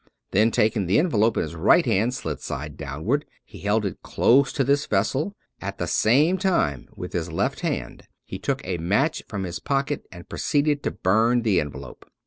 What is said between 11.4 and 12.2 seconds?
the envelope.